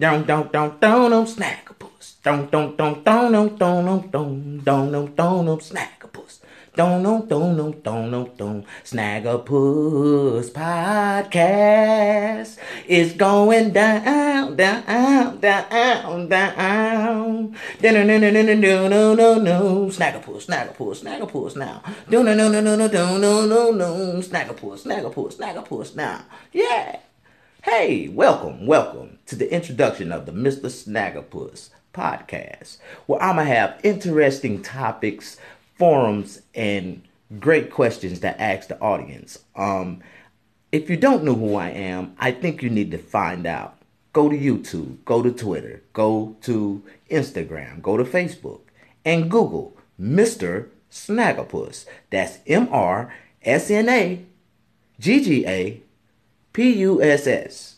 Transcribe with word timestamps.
Don't 0.00 0.28
don't 0.28 0.52
don't 0.52 0.80
don't 0.80 1.10
don't 1.10 1.26
snagglepuss. 1.26 2.22
Don't 2.22 2.48
don't 2.52 2.76
don't 2.76 3.04
don't 3.04 3.32
don't 3.32 3.58
don't 3.58 4.10
don't 4.12 4.12
don't 4.12 4.62
don't 4.92 5.16
don't 5.16 5.44
don't 5.44 5.60
snagglepuss. 5.60 6.38
Don't 6.76 7.02
don't 7.02 7.28
don't 7.28 7.56
don't 7.56 7.82
don't 7.82 8.10
don't 8.12 8.38
don't 8.38 8.64
snagglepuss 8.84 10.52
podcast. 10.52 12.58
It's 12.86 13.14
going 13.14 13.72
down 13.72 14.54
down 14.54 15.40
down 15.40 16.28
down. 16.28 17.56
No 17.82 17.90
no 17.90 18.04
no 18.04 18.18
no 18.18 18.30
no 18.30 18.42
no 18.54 18.86
no 18.86 19.14
no 19.14 19.34
no 19.34 19.88
snagglepuss 19.90 20.46
snagglepuss 20.46 21.02
snagglepuss 21.02 21.56
now. 21.56 21.82
No 22.08 22.22
no 22.22 22.34
no 22.34 22.48
no 22.48 22.60
no 22.60 22.76
no 22.76 22.86
no 22.86 23.18
no 23.18 23.46
no 23.46 23.70
no 23.72 24.22
snagglepuss 24.22 24.86
snagglepuss 24.86 25.34
snagglepuss 25.36 25.96
now. 25.96 26.20
Yeah. 26.52 27.00
Hey, 27.64 28.06
welcome, 28.06 28.68
welcome 28.68 29.18
to 29.26 29.34
the 29.34 29.52
introduction 29.52 30.12
of 30.12 30.26
the 30.26 30.32
Mr. 30.32 30.66
Snaggapuss 30.66 31.70
podcast, 31.92 32.78
where 33.06 33.20
I'm 33.20 33.34
going 33.34 33.48
to 33.48 33.52
have 33.52 33.80
interesting 33.82 34.62
topics, 34.62 35.36
forums, 35.74 36.42
and 36.54 37.02
great 37.40 37.72
questions 37.72 38.20
to 38.20 38.40
ask 38.40 38.68
the 38.68 38.78
audience. 38.78 39.40
Um, 39.56 40.02
if 40.70 40.88
you 40.88 40.96
don't 40.96 41.24
know 41.24 41.34
who 41.34 41.56
I 41.56 41.70
am, 41.70 42.14
I 42.20 42.30
think 42.30 42.62
you 42.62 42.70
need 42.70 42.92
to 42.92 42.98
find 42.98 43.44
out. 43.44 43.76
Go 44.12 44.28
to 44.28 44.38
YouTube, 44.38 45.04
go 45.04 45.20
to 45.20 45.32
Twitter, 45.32 45.82
go 45.92 46.36
to 46.42 46.84
Instagram, 47.10 47.82
go 47.82 47.96
to 47.96 48.04
Facebook, 48.04 48.60
and 49.04 49.28
Google 49.28 49.76
Mr. 50.00 50.68
Snaggapuss. 50.92 51.86
That's 52.10 52.38
M 52.46 52.68
R 52.70 53.12
S 53.42 53.68
N 53.68 53.88
A 53.88 54.24
G 55.00 55.24
G 55.24 55.44
A 55.44 55.82
P 56.58 56.72
U 56.78 57.00
S 57.00 57.28
S. 57.28 57.76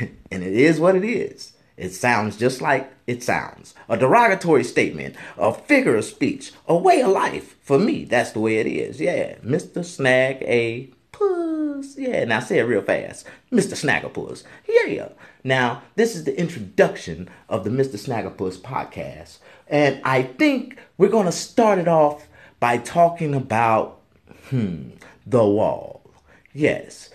And 0.30 0.42
it 0.42 0.54
is 0.54 0.80
what 0.80 0.96
it 0.96 1.04
is. 1.04 1.52
It 1.76 1.90
sounds 1.90 2.38
just 2.38 2.62
like 2.62 2.90
it 3.06 3.22
sounds. 3.22 3.74
A 3.86 3.98
derogatory 3.98 4.64
statement, 4.64 5.14
a 5.36 5.52
figure 5.52 5.94
of 5.94 6.06
speech, 6.06 6.52
a 6.66 6.74
way 6.74 7.02
of 7.02 7.10
life. 7.10 7.54
For 7.60 7.78
me, 7.78 8.06
that's 8.06 8.30
the 8.30 8.40
way 8.40 8.56
it 8.56 8.66
is. 8.66 8.98
Yeah, 8.98 9.34
Mr. 9.40 9.84
Snag 9.84 10.38
a 10.40 10.88
Puss. 11.12 11.98
Yeah, 11.98 12.24
now 12.24 12.40
say 12.40 12.60
it 12.60 12.62
real 12.62 12.80
fast. 12.80 13.26
Mr. 13.52 13.74
Snaggapuss. 13.76 14.44
Yeah. 14.66 14.86
Yeah. 14.86 15.08
Now, 15.44 15.82
this 15.96 16.16
is 16.16 16.24
the 16.24 16.38
introduction 16.40 17.28
of 17.50 17.64
the 17.64 17.70
Mr. 17.70 17.98
Snaggapuss 17.98 18.56
podcast. 18.56 19.36
And 19.68 20.00
I 20.02 20.22
think 20.22 20.78
we're 20.96 21.10
going 21.10 21.26
to 21.26 21.32
start 21.32 21.78
it 21.78 21.88
off 21.88 22.26
by 22.58 22.78
talking 22.78 23.34
about, 23.34 24.00
hmm, 24.48 24.92
the 25.26 25.44
wall. 25.44 26.00
Yes, 26.54 27.10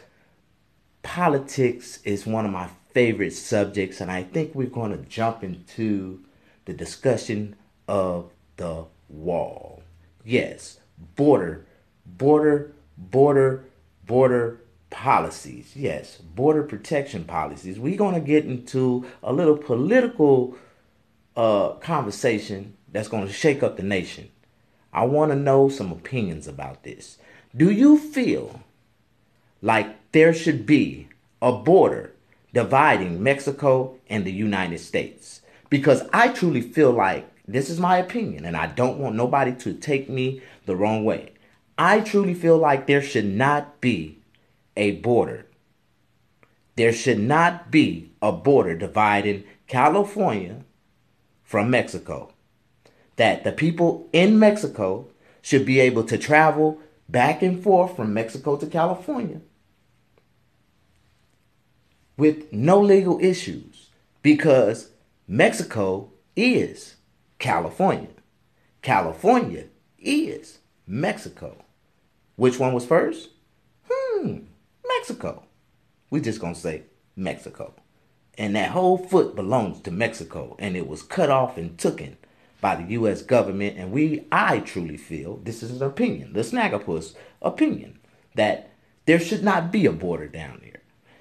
politics 1.09 1.97
is 2.03 2.27
one 2.27 2.45
of 2.45 2.51
my 2.51 2.69
favorite 2.91 3.33
subjects, 3.33 3.99
and 3.99 4.11
I 4.11 4.21
think 4.21 4.53
we're 4.53 4.67
going 4.67 4.91
to 4.91 5.09
jump 5.09 5.43
into 5.43 6.23
the 6.65 6.73
discussion 6.73 7.55
of 7.87 8.31
the 8.57 8.85
wall. 9.09 9.81
Yes, 10.23 10.79
border, 11.15 11.65
border, 12.05 12.75
border, 12.95 13.65
border 14.05 14.61
policies. 14.91 15.71
Yes, 15.75 16.17
border 16.17 16.61
protection 16.61 17.23
policies. 17.23 17.79
We're 17.79 17.97
going 17.97 18.13
to 18.13 18.21
get 18.21 18.45
into 18.45 19.03
a 19.23 19.33
little 19.33 19.57
political 19.57 20.55
uh, 21.35 21.69
conversation 21.79 22.77
that's 22.91 23.07
going 23.07 23.25
to 23.25 23.33
shake 23.33 23.63
up 23.63 23.77
the 23.77 23.83
nation. 23.83 24.29
I 24.93 25.05
want 25.05 25.31
to 25.31 25.35
know 25.35 25.69
some 25.69 25.91
opinions 25.91 26.47
about 26.47 26.83
this. 26.83 27.17
Do 27.57 27.71
you 27.71 27.97
feel 27.97 28.61
like 29.61 30.11
there 30.11 30.33
should 30.33 30.65
be 30.65 31.07
a 31.41 31.51
border 31.51 32.13
dividing 32.53 33.21
Mexico 33.21 33.97
and 34.09 34.25
the 34.25 34.31
United 34.31 34.79
States. 34.79 35.41
Because 35.69 36.03
I 36.11 36.29
truly 36.29 36.61
feel 36.61 36.91
like 36.91 37.29
this 37.47 37.69
is 37.69 37.79
my 37.79 37.97
opinion, 37.97 38.45
and 38.45 38.55
I 38.55 38.67
don't 38.67 38.99
want 38.99 39.15
nobody 39.15 39.53
to 39.53 39.73
take 39.73 40.09
me 40.09 40.41
the 40.65 40.75
wrong 40.75 41.03
way. 41.03 41.33
I 41.77 42.01
truly 42.01 42.33
feel 42.33 42.57
like 42.57 42.87
there 42.87 43.01
should 43.01 43.25
not 43.25 43.81
be 43.81 44.19
a 44.75 44.91
border. 44.91 45.45
There 46.75 46.93
should 46.93 47.19
not 47.19 47.71
be 47.71 48.11
a 48.21 48.31
border 48.31 48.75
dividing 48.75 49.43
California 49.67 50.63
from 51.43 51.69
Mexico. 51.69 52.33
That 53.15 53.43
the 53.43 53.51
people 53.51 54.07
in 54.13 54.39
Mexico 54.39 55.07
should 55.41 55.65
be 55.65 55.79
able 55.79 56.03
to 56.05 56.17
travel 56.17 56.79
back 57.07 57.41
and 57.41 57.61
forth 57.61 57.95
from 57.95 58.13
Mexico 58.13 58.57
to 58.57 58.67
California 58.67 59.41
with 62.19 62.51
no 62.51 62.81
legal 62.81 63.17
issues 63.21 63.89
because 64.21 64.91
Mexico 65.25 66.11
is 66.35 66.97
California. 67.39 68.09
California 68.81 69.65
is 69.97 70.59
Mexico. 70.85 71.63
Which 72.35 72.59
one 72.59 72.73
was 72.73 72.85
first? 72.85 73.29
Hmm, 73.89 74.39
Mexico. 74.85 75.43
We 76.09 76.19
just 76.19 76.41
gonna 76.41 76.55
say 76.55 76.83
Mexico. 77.15 77.73
And 78.37 78.53
that 78.55 78.71
whole 78.71 78.97
foot 78.97 79.35
belongs 79.35 79.79
to 79.81 79.91
Mexico 79.91 80.57
and 80.59 80.75
it 80.75 80.87
was 80.87 81.01
cut 81.01 81.29
off 81.29 81.57
and 81.57 81.77
taken 81.77 82.17
by 82.59 82.75
the 82.75 82.91
US 82.93 83.21
government 83.21 83.77
and 83.77 83.93
we 83.93 84.25
I 84.29 84.59
truly 84.59 84.97
feel 84.97 85.37
this 85.37 85.63
is 85.63 85.71
an 85.71 85.87
opinion, 85.87 86.33
the 86.33 86.41
Snaggapuss 86.41 87.15
opinion, 87.41 87.99
that 88.35 88.71
there 89.05 89.19
should 89.19 89.43
not 89.43 89.71
be 89.71 89.85
a 89.85 89.93
border 89.93 90.27
down 90.27 90.59
there. 90.61 90.68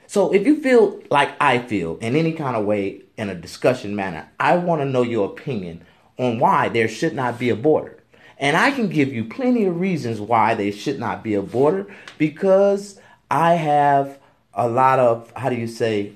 So 0.09 0.33
if 0.33 0.47
you 0.47 0.63
feel 0.63 1.03
like 1.11 1.37
I 1.39 1.59
feel 1.59 1.99
in 1.99 2.17
any 2.17 2.33
kind 2.33 2.57
of 2.57 2.65
way 2.65 3.03
in 3.19 3.29
a 3.29 3.35
discussion 3.35 3.95
manner, 3.95 4.27
I 4.41 4.57
want 4.57 4.81
to 4.81 4.87
know 4.87 5.03
your 5.03 5.27
opinion 5.29 5.85
on 6.17 6.39
why 6.39 6.71
there 6.71 6.89
should 6.89 7.15
not 7.15 7.39
be 7.39 7.51
a 7.51 7.55
border. 7.55 8.03
And 8.39 8.57
I 8.57 8.71
can 8.71 8.89
give 8.89 9.13
you 9.13 9.27
plenty 9.27 9.67
of 9.67 9.79
reasons 9.79 10.19
why 10.19 10.55
there 10.55 10.73
should 10.73 10.99
not 10.99 11.23
be 11.23 11.35
a 11.35 11.43
border 11.43 11.95
because 12.17 12.99
I 13.31 13.55
have 13.55 14.19
a 14.55 14.67
lot 14.67 14.99
of, 14.99 15.31
how 15.37 15.51
do 15.51 15.57
you 15.57 15.67
say, 15.67 16.13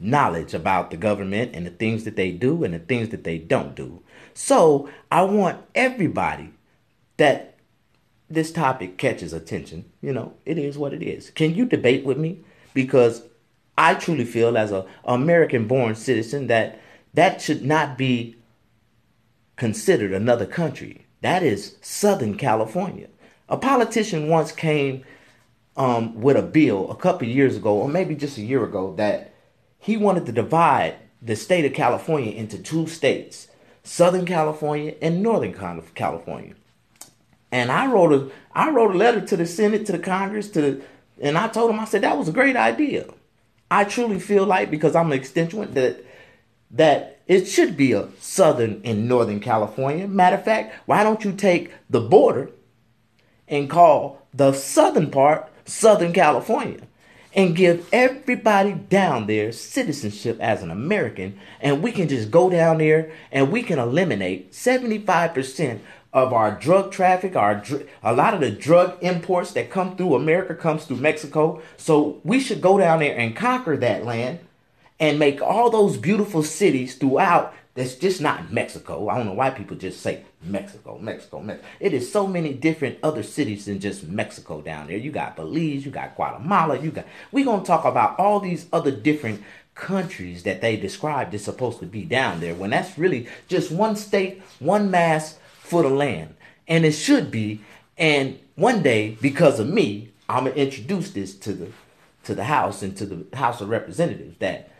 knowledge 0.00 0.54
about 0.54 0.90
the 0.90 0.96
government 0.96 1.54
and 1.54 1.66
the 1.66 1.70
things 1.70 2.04
that 2.04 2.16
they 2.16 2.30
do 2.30 2.64
and 2.64 2.72
the 2.72 2.78
things 2.78 3.10
that 3.10 3.24
they 3.24 3.36
don't 3.36 3.74
do. 3.74 4.02
So 4.32 4.88
I 5.12 5.22
want 5.24 5.62
everybody 5.74 6.54
that 7.18 7.58
this 8.30 8.50
topic 8.50 8.96
catches 8.96 9.34
attention. 9.34 9.84
You 10.00 10.14
know, 10.14 10.32
it 10.46 10.56
is 10.56 10.78
what 10.78 10.94
it 10.94 11.02
is. 11.02 11.28
Can 11.28 11.54
you 11.54 11.66
debate 11.66 12.02
with 12.02 12.16
me? 12.16 12.40
Because 12.76 13.22
I 13.76 13.94
truly 13.94 14.26
feel 14.26 14.56
as 14.56 14.70
a 14.70 14.86
American 15.04 15.66
born 15.66 15.96
citizen 15.96 16.46
that 16.46 16.78
that 17.14 17.40
should 17.40 17.64
not 17.64 17.96
be 17.98 18.36
considered 19.56 20.12
another 20.12 20.46
country. 20.46 21.06
That 21.22 21.42
is 21.42 21.76
Southern 21.80 22.36
California. 22.36 23.08
A 23.48 23.56
politician 23.56 24.28
once 24.28 24.52
came 24.52 25.04
um, 25.76 26.20
with 26.20 26.36
a 26.36 26.42
bill 26.42 26.90
a 26.90 26.96
couple 26.96 27.26
years 27.26 27.56
ago, 27.56 27.74
or 27.74 27.88
maybe 27.88 28.14
just 28.14 28.36
a 28.36 28.42
year 28.42 28.62
ago, 28.62 28.94
that 28.96 29.32
he 29.78 29.96
wanted 29.96 30.26
to 30.26 30.32
divide 30.32 30.96
the 31.22 31.34
state 31.34 31.64
of 31.64 31.72
California 31.72 32.32
into 32.32 32.58
two 32.58 32.86
states, 32.86 33.48
Southern 33.82 34.26
California 34.26 34.94
and 35.00 35.22
Northern 35.22 35.54
California. 35.94 36.54
And 37.50 37.72
I 37.72 37.86
wrote 37.86 38.12
a 38.12 38.30
I 38.54 38.70
wrote 38.70 38.94
a 38.94 38.98
letter 38.98 39.22
to 39.22 39.36
the 39.36 39.46
Senate, 39.46 39.86
to 39.86 39.92
the 39.92 39.98
Congress, 39.98 40.50
to 40.50 40.60
the 40.60 40.82
and 41.20 41.38
I 41.38 41.48
told 41.48 41.70
him, 41.70 41.80
I 41.80 41.84
said, 41.84 42.02
that 42.02 42.18
was 42.18 42.28
a 42.28 42.32
great 42.32 42.56
idea. 42.56 43.06
I 43.70 43.84
truly 43.84 44.20
feel 44.20 44.44
like, 44.44 44.70
because 44.70 44.94
I'm 44.94 45.12
an 45.12 45.18
extension, 45.18 45.72
that 45.74 46.04
that 46.70 47.20
it 47.26 47.46
should 47.46 47.76
be 47.76 47.92
a 47.92 48.08
Southern 48.20 48.80
and 48.84 49.08
Northern 49.08 49.40
California. 49.40 50.06
Matter 50.06 50.36
of 50.36 50.44
fact, 50.44 50.74
why 50.86 51.02
don't 51.02 51.24
you 51.24 51.32
take 51.32 51.72
the 51.88 52.00
border 52.00 52.50
and 53.48 53.70
call 53.70 54.26
the 54.34 54.52
southern 54.52 55.10
part 55.10 55.48
Southern 55.64 56.12
California 56.12 56.80
and 57.34 57.54
give 57.54 57.88
everybody 57.92 58.72
down 58.72 59.26
there 59.26 59.52
citizenship 59.52 60.38
as 60.40 60.62
an 60.62 60.70
American, 60.70 61.38
and 61.60 61.82
we 61.82 61.92
can 61.92 62.08
just 62.08 62.30
go 62.30 62.48
down 62.48 62.78
there 62.78 63.12
and 63.30 63.52
we 63.52 63.62
can 63.62 63.78
eliminate 63.78 64.52
75% 64.52 65.80
of 66.16 66.32
our 66.32 66.50
drug 66.50 66.90
traffic, 66.90 67.36
our 67.36 67.62
a 68.02 68.14
lot 68.14 68.32
of 68.32 68.40
the 68.40 68.50
drug 68.50 68.96
imports 69.02 69.52
that 69.52 69.70
come 69.70 69.96
through 69.96 70.14
America 70.14 70.54
comes 70.54 70.86
through 70.86 70.96
Mexico. 70.96 71.60
So 71.76 72.22
we 72.24 72.40
should 72.40 72.62
go 72.62 72.78
down 72.78 73.00
there 73.00 73.14
and 73.14 73.36
conquer 73.36 73.76
that 73.76 74.06
land 74.06 74.38
and 74.98 75.18
make 75.18 75.42
all 75.42 75.68
those 75.68 75.98
beautiful 75.98 76.42
cities 76.42 76.94
throughout 76.94 77.52
that's 77.74 77.96
just 77.96 78.22
not 78.22 78.50
Mexico. 78.50 79.10
I 79.10 79.18
don't 79.18 79.26
know 79.26 79.34
why 79.34 79.50
people 79.50 79.76
just 79.76 80.00
say 80.00 80.24
Mexico, 80.42 80.98
Mexico, 80.98 81.42
Mexico. 81.42 81.68
It 81.80 81.92
is 81.92 82.10
so 82.10 82.26
many 82.26 82.54
different 82.54 82.98
other 83.02 83.22
cities 83.22 83.66
than 83.66 83.78
just 83.78 84.08
Mexico 84.08 84.62
down 84.62 84.86
there. 84.86 84.96
You 84.96 85.12
got 85.12 85.36
Belize, 85.36 85.84
you 85.84 85.90
got 85.90 86.16
Guatemala, 86.16 86.80
you 86.80 86.92
got 86.92 87.04
we're 87.30 87.44
gonna 87.44 87.62
talk 87.62 87.84
about 87.84 88.18
all 88.18 88.40
these 88.40 88.68
other 88.72 88.90
different 88.90 89.42
countries 89.74 90.44
that 90.44 90.62
they 90.62 90.78
described 90.78 91.34
is 91.34 91.44
supposed 91.44 91.80
to 91.80 91.84
be 91.84 92.04
down 92.04 92.40
there 92.40 92.54
when 92.54 92.70
that's 92.70 92.96
really 92.96 93.28
just 93.48 93.70
one 93.70 93.94
state, 93.94 94.40
one 94.58 94.90
mass, 94.90 95.38
for 95.66 95.82
the 95.82 95.90
land. 95.90 96.34
And 96.68 96.84
it 96.84 96.92
should 96.92 97.30
be. 97.30 97.60
And 97.98 98.38
one 98.54 98.82
day, 98.82 99.18
because 99.20 99.60
of 99.60 99.68
me, 99.68 100.12
I'm 100.28 100.44
gonna 100.44 100.56
introduce 100.56 101.10
this 101.10 101.34
to 101.40 101.52
the 101.52 101.68
to 102.24 102.34
the 102.34 102.44
House 102.44 102.82
and 102.82 102.96
to 102.96 103.06
the 103.06 103.36
House 103.36 103.60
of 103.60 103.68
Representatives 103.68 104.36
that 104.38 104.70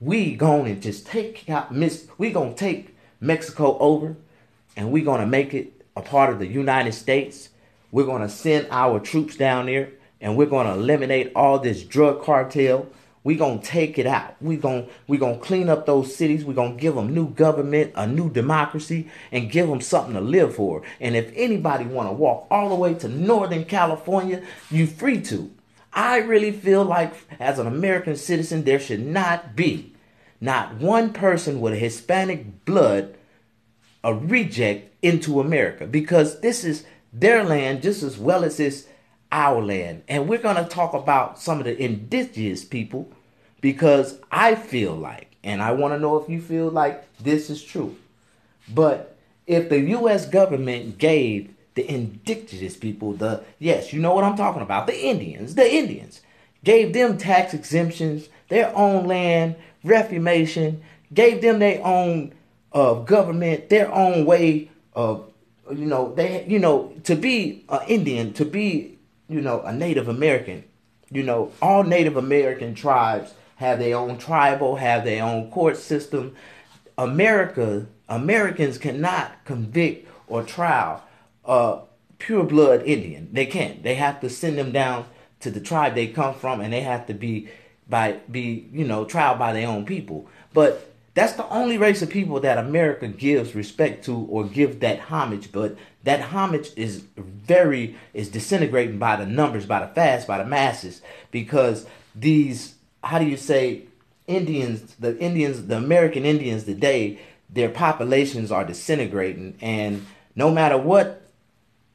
we 0.00 0.34
going 0.34 0.74
to 0.74 0.80
just 0.80 1.06
take 1.06 1.48
out 1.48 1.74
miss 1.74 2.06
we 2.18 2.30
to 2.54 2.58
take 2.58 2.96
Mexico 3.20 3.78
over 3.78 4.16
and 4.76 4.92
we 4.92 5.02
to 5.20 5.26
make 5.26 5.54
it 5.54 5.72
a 5.96 6.02
part 6.02 6.32
of 6.32 6.38
the 6.38 6.46
United 6.46 6.92
States. 6.92 7.48
We're 7.90 8.04
to 8.22 8.28
send 8.28 8.68
our 8.70 9.00
troops 9.00 9.36
down 9.36 9.66
there 9.66 9.90
and 10.20 10.36
we're 10.36 10.46
to 10.66 10.72
eliminate 10.72 11.32
all 11.34 11.58
this 11.58 11.82
drug 11.82 12.22
cartel. 12.22 12.86
We're 13.26 13.36
going 13.36 13.58
to 13.58 13.66
take 13.66 13.98
it 13.98 14.06
out. 14.06 14.36
We're 14.40 14.60
going 14.60 14.88
we 15.08 15.18
going 15.18 15.40
to 15.40 15.44
clean 15.44 15.68
up 15.68 15.84
those 15.84 16.14
cities. 16.14 16.44
We're 16.44 16.54
going 16.54 16.76
to 16.76 16.80
give 16.80 16.94
them 16.94 17.12
new 17.12 17.28
government, 17.28 17.90
a 17.96 18.06
new 18.06 18.30
democracy 18.30 19.10
and 19.32 19.50
give 19.50 19.66
them 19.66 19.80
something 19.80 20.14
to 20.14 20.20
live 20.20 20.54
for. 20.54 20.82
And 21.00 21.16
if 21.16 21.32
anybody 21.34 21.86
want 21.86 22.08
to 22.08 22.12
walk 22.12 22.46
all 22.52 22.68
the 22.68 22.76
way 22.76 22.94
to 22.94 23.08
Northern 23.08 23.64
California, 23.64 24.44
you 24.70 24.86
free 24.86 25.20
to. 25.22 25.50
I 25.92 26.18
really 26.18 26.52
feel 26.52 26.84
like 26.84 27.14
as 27.40 27.58
an 27.58 27.66
American 27.66 28.14
citizen 28.14 28.62
there 28.62 28.78
should 28.78 29.04
not 29.04 29.56
be 29.56 29.92
not 30.40 30.76
one 30.76 31.12
person 31.12 31.60
with 31.60 31.74
Hispanic 31.74 32.64
blood 32.64 33.16
a 34.04 34.14
reject 34.14 34.94
into 35.02 35.40
America 35.40 35.88
because 35.88 36.42
this 36.42 36.62
is 36.62 36.86
their 37.12 37.42
land 37.42 37.82
just 37.82 38.04
as 38.04 38.18
well 38.18 38.44
as 38.44 38.60
it's 38.60 38.86
our 39.32 39.60
land. 39.60 40.04
And 40.06 40.28
we're 40.28 40.38
going 40.38 40.62
to 40.62 40.70
talk 40.70 40.94
about 40.94 41.40
some 41.40 41.58
of 41.58 41.64
the 41.64 41.76
indigenous 41.76 42.64
people 42.64 43.10
because 43.60 44.18
I 44.30 44.54
feel 44.54 44.94
like, 44.94 45.36
and 45.42 45.62
I 45.62 45.72
want 45.72 45.94
to 45.94 45.98
know 45.98 46.16
if 46.16 46.28
you 46.28 46.40
feel 46.40 46.70
like 46.70 47.04
this 47.18 47.50
is 47.50 47.62
true. 47.62 47.96
But 48.72 49.16
if 49.46 49.68
the 49.68 49.80
U.S. 49.80 50.26
government 50.26 50.98
gave 50.98 51.54
the 51.74 51.88
indigenous 51.88 52.76
people, 52.76 53.12
the, 53.12 53.44
yes, 53.58 53.92
you 53.92 54.00
know 54.00 54.14
what 54.14 54.24
I'm 54.24 54.36
talking 54.36 54.62
about, 54.62 54.86
the 54.86 54.98
Indians, 54.98 55.54
the 55.54 55.72
Indians, 55.72 56.20
gave 56.64 56.92
them 56.92 57.16
tax 57.16 57.54
exemptions, 57.54 58.28
their 58.48 58.74
own 58.76 59.06
land, 59.06 59.56
reformation, 59.84 60.82
gave 61.14 61.42
them 61.42 61.58
their 61.60 61.84
own 61.84 62.34
uh, 62.72 62.94
government, 62.94 63.68
their 63.68 63.92
own 63.92 64.24
way 64.24 64.70
of, 64.94 65.30
you 65.70 65.86
know, 65.86 66.14
they, 66.14 66.44
you 66.46 66.58
know, 66.58 66.92
to 67.04 67.14
be 67.14 67.64
an 67.68 67.80
Indian, 67.86 68.32
to 68.32 68.44
be, 68.44 68.98
you 69.28 69.40
know, 69.40 69.62
a 69.62 69.72
Native 69.72 70.08
American, 70.08 70.64
you 71.10 71.22
know, 71.22 71.52
all 71.62 71.84
Native 71.84 72.16
American 72.16 72.74
tribes 72.74 73.32
have 73.56 73.78
their 73.78 73.96
own 73.96 74.18
tribal, 74.18 74.76
have 74.76 75.04
their 75.04 75.22
own 75.22 75.50
court 75.50 75.76
system. 75.76 76.34
America, 76.96 77.86
Americans 78.08 78.78
cannot 78.78 79.44
convict 79.44 80.08
or 80.28 80.42
trial 80.42 81.02
a 81.44 81.80
pure 82.18 82.44
blood 82.44 82.82
Indian. 82.82 83.28
They 83.32 83.46
can't. 83.46 83.82
They 83.82 83.94
have 83.96 84.20
to 84.20 84.30
send 84.30 84.58
them 84.58 84.72
down 84.72 85.06
to 85.40 85.50
the 85.50 85.60
tribe 85.60 85.94
they 85.94 86.08
come 86.08 86.34
from, 86.34 86.60
and 86.60 86.72
they 86.72 86.80
have 86.80 87.06
to 87.06 87.14
be 87.14 87.48
by 87.88 88.18
be 88.30 88.68
you 88.72 88.84
know 88.84 89.04
tried 89.04 89.38
by 89.38 89.52
their 89.52 89.68
own 89.68 89.84
people. 89.84 90.26
But 90.52 90.92
that's 91.14 91.34
the 91.34 91.48
only 91.48 91.78
race 91.78 92.02
of 92.02 92.10
people 92.10 92.40
that 92.40 92.58
America 92.58 93.08
gives 93.08 93.54
respect 93.54 94.04
to 94.04 94.26
or 94.28 94.44
give 94.44 94.80
that 94.80 95.00
homage. 95.00 95.52
But 95.52 95.76
that 96.04 96.20
homage 96.20 96.70
is 96.76 97.04
very 97.16 97.96
is 98.12 98.28
disintegrating 98.28 98.98
by 98.98 99.16
the 99.16 99.26
numbers, 99.26 99.66
by 99.66 99.80
the 99.80 99.94
fast, 99.94 100.26
by 100.26 100.38
the 100.38 100.44
masses, 100.44 101.02
because 101.30 101.86
these 102.14 102.75
how 103.06 103.18
do 103.18 103.24
you 103.24 103.36
say 103.36 103.82
Indians, 104.26 104.94
the 104.96 105.16
Indians, 105.18 105.66
the 105.66 105.76
American 105.76 106.24
Indians 106.24 106.64
today, 106.64 107.20
their 107.48 107.68
populations 107.68 108.50
are 108.50 108.64
disintegrating, 108.64 109.56
and 109.60 110.04
no 110.34 110.50
matter 110.50 110.76
what 110.76 111.22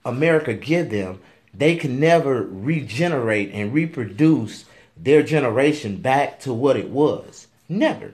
America 0.05 0.53
give 0.53 0.89
them, 0.89 1.19
they 1.53 1.75
can 1.75 1.99
never 1.99 2.43
regenerate 2.43 3.51
and 3.53 3.73
reproduce 3.73 4.65
their 4.95 5.21
generation 5.21 5.97
back 5.97 6.39
to 6.39 6.53
what 6.53 6.77
it 6.77 6.89
was. 6.89 7.47
Never. 7.67 8.13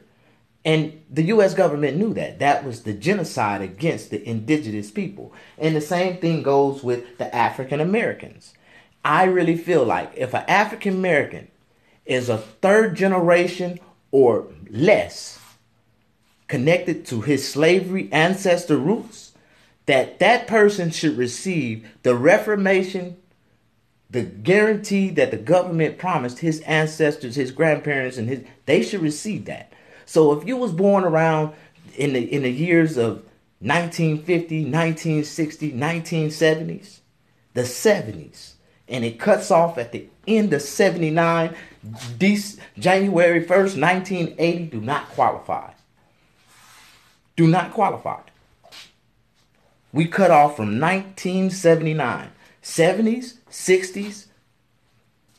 And 0.66 1.02
the 1.10 1.24
US 1.26 1.54
government 1.54 1.98
knew 1.98 2.14
that. 2.16 2.40
That 2.40 2.66
was 2.66 2.82
the 2.82 2.94
genocide 2.94 3.62
against 3.62 4.10
the 4.10 4.28
indigenous 4.28 4.90
people. 4.90 5.32
And 5.58 5.76
the 5.76 5.82
same 5.82 6.18
thing 6.18 6.42
goes 6.42 6.84
with 6.84 7.18
the 7.20 7.34
African 7.34 7.80
Americans. 7.80 8.54
I 9.06 9.26
really 9.26 9.56
feel 9.56 9.86
like 9.86 10.12
if 10.18 10.34
an 10.34 10.44
African 10.48 10.96
American 10.96 11.48
is 12.08 12.30
a 12.30 12.38
third 12.38 12.96
generation 12.96 13.80
or 14.12 14.48
less 14.70 15.40
connected 16.48 17.06
to 17.06 17.22
his 17.22 17.48
slavery 17.48 18.10
ancestor 18.12 18.78
roots, 18.78 19.34
that 19.86 20.20
that 20.20 20.48
person 20.48 20.90
should 20.90 21.18
receive 21.18 21.88
the 22.04 22.16
reformation 22.16 23.18
the 24.10 24.24
guarantee 24.24 25.10
that 25.10 25.32
the 25.32 25.38
government 25.38 25.98
promised 25.98 26.40
his 26.40 26.62
ancestors, 26.62 27.36
his 27.36 27.52
grandparents, 27.52 28.18
and 28.18 28.30
his 28.30 28.44
they 28.66 28.82
should 28.82 29.02
receive 29.02 29.46
that. 29.46 29.74
So 30.06 30.32
if 30.32 30.48
you 30.48 30.56
was 30.58 30.72
born 30.72 31.04
around 31.04 31.54
in 31.96 32.14
the 32.14 32.22
in 32.22 32.44
the 32.44 32.52
years 32.52 32.98
of 32.98 33.24
1950, 33.60 34.64
1960, 34.64 35.72
1970s, 35.74 37.00
the 37.54 37.62
70s, 37.62 38.54
and 38.88 39.04
it 39.04 39.20
cuts 39.20 39.52
off 39.52 39.78
at 39.78 39.92
the 39.92 40.08
end 40.28 40.54
of 40.54 40.62
79, 40.62 41.56
January 42.78 43.44
1st, 43.44 43.80
1980, 43.80 44.64
do 44.66 44.82
not 44.82 45.10
qualify. 45.10 45.72
Do 47.36 47.48
not 47.48 47.72
qualify. 47.74 48.22
We 49.94 50.06
cut 50.06 50.32
off 50.32 50.56
from 50.56 50.80
1979. 50.80 52.32
70s, 52.64 53.36
60s, 53.50 54.26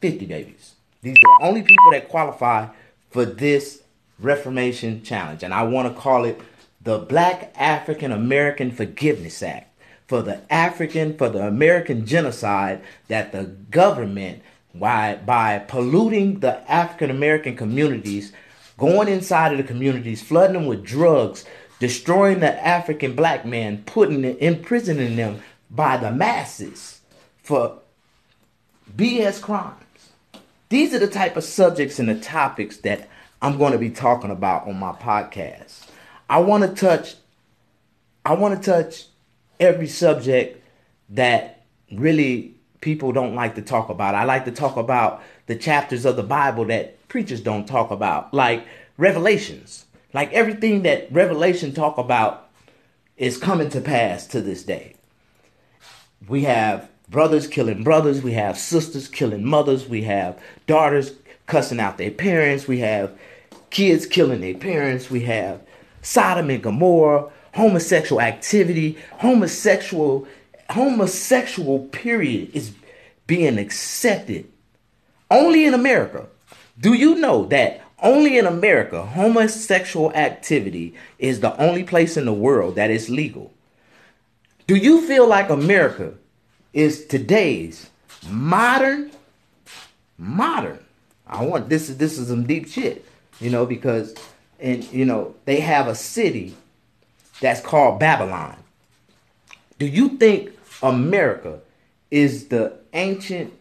50 0.00 0.26
babies. 0.26 0.74
These 1.02 1.16
are 1.16 1.40
the 1.40 1.46
only 1.46 1.62
people 1.62 1.90
that 1.92 2.08
qualify 2.08 2.68
for 3.10 3.24
this 3.24 3.82
Reformation 4.18 5.02
Challenge. 5.02 5.42
And 5.42 5.52
I 5.52 5.62
want 5.64 5.94
to 5.94 6.00
call 6.00 6.24
it 6.24 6.40
the 6.80 6.98
Black 6.98 7.52
African 7.56 8.12
American 8.12 8.70
Forgiveness 8.70 9.42
Act 9.42 9.72
for 10.06 10.22
the 10.22 10.40
African, 10.52 11.16
for 11.16 11.28
the 11.28 11.46
American 11.46 12.06
genocide 12.06 12.82
that 13.08 13.32
the 13.32 13.44
government, 13.44 14.42
by, 14.74 15.16
by 15.16 15.58
polluting 15.58 16.40
the 16.40 16.70
African 16.70 17.10
American 17.10 17.56
communities, 17.56 18.32
going 18.76 19.08
inside 19.08 19.52
of 19.52 19.58
the 19.58 19.64
communities, 19.64 20.22
flooding 20.22 20.54
them 20.54 20.66
with 20.66 20.84
drugs, 20.84 21.44
destroying 21.78 22.40
the 22.40 22.66
African 22.66 23.14
black 23.14 23.44
man, 23.44 23.82
putting 23.84 24.24
imprisoning 24.24 25.16
them 25.16 25.42
by 25.70 25.96
the 25.96 26.10
masses 26.10 27.00
for 27.42 27.78
BS 28.96 29.40
crimes. 29.40 29.74
These 30.68 30.94
are 30.94 30.98
the 30.98 31.08
type 31.08 31.36
of 31.36 31.44
subjects 31.44 31.98
and 31.98 32.08
the 32.08 32.18
topics 32.20 32.78
that 32.78 33.08
I'm 33.40 33.58
going 33.58 33.72
to 33.72 33.78
be 33.78 33.90
talking 33.90 34.30
about 34.30 34.66
on 34.66 34.78
my 34.78 34.92
podcast. 34.92 35.86
I 36.28 36.40
want 36.40 36.64
to 36.64 36.74
touch 36.80 37.16
I 38.24 38.34
want 38.34 38.62
to 38.62 38.70
touch 38.70 39.06
every 39.58 39.86
subject 39.86 40.62
that 41.10 41.64
really 41.90 42.57
people 42.80 43.12
don't 43.12 43.34
like 43.34 43.54
to 43.56 43.62
talk 43.62 43.88
about. 43.88 44.14
I 44.14 44.24
like 44.24 44.44
to 44.44 44.52
talk 44.52 44.76
about 44.76 45.22
the 45.46 45.56
chapters 45.56 46.04
of 46.04 46.16
the 46.16 46.22
Bible 46.22 46.64
that 46.66 47.08
preachers 47.08 47.40
don't 47.40 47.66
talk 47.66 47.90
about, 47.90 48.32
like 48.32 48.66
Revelations. 48.96 49.86
Like 50.14 50.32
everything 50.32 50.82
that 50.82 51.10
Revelation 51.12 51.72
talk 51.72 51.98
about 51.98 52.48
is 53.16 53.36
coming 53.36 53.68
to 53.70 53.80
pass 53.80 54.26
to 54.28 54.40
this 54.40 54.62
day. 54.62 54.94
We 56.26 56.44
have 56.44 56.88
brothers 57.08 57.46
killing 57.46 57.82
brothers, 57.82 58.22
we 58.22 58.32
have 58.32 58.58
sisters 58.58 59.08
killing 59.08 59.44
mothers, 59.44 59.88
we 59.88 60.02
have 60.02 60.40
daughters 60.66 61.12
cussing 61.46 61.80
out 61.80 61.98
their 61.98 62.10
parents, 62.10 62.68
we 62.68 62.78
have 62.78 63.16
kids 63.70 64.06
killing 64.06 64.40
their 64.40 64.54
parents, 64.54 65.10
we 65.10 65.20
have 65.20 65.60
Sodom 66.02 66.50
and 66.50 66.62
Gomorrah, 66.62 67.30
homosexual 67.54 68.20
activity, 68.20 68.98
homosexual 69.18 70.26
homosexual 70.70 71.80
period 71.80 72.50
is 72.54 72.74
being 73.26 73.58
accepted 73.58 74.46
only 75.30 75.64
in 75.64 75.74
America. 75.74 76.26
Do 76.80 76.94
you 76.94 77.16
know 77.16 77.46
that 77.46 77.82
only 78.00 78.38
in 78.38 78.46
America 78.46 79.04
homosexual 79.04 80.12
activity 80.12 80.94
is 81.18 81.40
the 81.40 81.56
only 81.60 81.84
place 81.84 82.16
in 82.16 82.24
the 82.24 82.32
world 82.32 82.76
that 82.76 82.90
is 82.90 83.10
legal? 83.10 83.52
Do 84.66 84.76
you 84.76 85.06
feel 85.06 85.26
like 85.26 85.50
America 85.50 86.14
is 86.72 87.06
today's 87.06 87.90
modern 88.30 89.10
modern 90.18 90.78
i 91.26 91.44
want 91.44 91.68
this 91.68 91.88
is 91.88 91.96
this 91.96 92.18
is 92.18 92.28
some 92.28 92.46
deep 92.46 92.68
shit 92.68 93.04
you 93.40 93.50
know 93.50 93.64
because 93.64 94.14
and 94.60 94.84
you 94.92 95.04
know 95.04 95.34
they 95.44 95.60
have 95.60 95.86
a 95.86 95.94
city 95.94 96.54
that's 97.40 97.60
called 97.60 97.98
babylon 98.00 98.56
do 99.78 99.86
you 99.86 100.10
think 100.10 100.50
america 100.82 101.60
is 102.10 102.48
the 102.48 102.72
ancient 102.92 103.52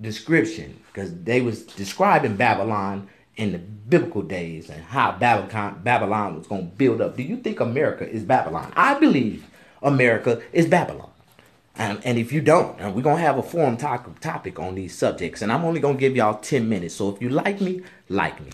description 0.00 0.80
because 0.86 1.14
they 1.22 1.40
was 1.40 1.62
describing 1.62 2.36
babylon 2.36 3.08
in 3.36 3.52
the 3.52 3.58
biblical 3.58 4.22
days 4.22 4.70
and 4.70 4.82
how 4.84 5.12
babylon 5.12 5.80
babylon 5.82 6.36
was 6.36 6.46
going 6.46 6.68
to 6.68 6.76
build 6.76 7.00
up 7.00 7.16
do 7.16 7.22
you 7.22 7.36
think 7.36 7.60
america 7.60 8.08
is 8.08 8.22
babylon 8.24 8.72
i 8.76 8.94
believe 8.98 9.44
America 9.84 10.40
is 10.52 10.66
Babylon. 10.66 11.10
And, 11.76 12.00
and 12.04 12.18
if 12.18 12.32
you 12.32 12.40
don't, 12.40 12.80
and 12.80 12.94
we're 12.94 13.02
going 13.02 13.16
to 13.16 13.22
have 13.22 13.36
a 13.36 13.42
forum 13.42 13.76
talk, 13.76 14.20
topic 14.20 14.58
on 14.58 14.76
these 14.76 14.96
subjects, 14.96 15.42
and 15.42 15.52
I'm 15.52 15.64
only 15.64 15.80
going 15.80 15.96
to 15.96 16.00
give 16.00 16.16
y'all 16.16 16.38
10 16.38 16.68
minutes. 16.68 16.94
So 16.94 17.14
if 17.14 17.20
you 17.20 17.28
like 17.28 17.60
me, 17.60 17.82
like 18.08 18.40
me. 18.40 18.52